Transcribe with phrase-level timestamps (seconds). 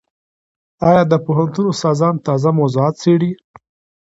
[0.89, 3.31] ایا د پوهنتون استادان تازه موضوعات څېړي؟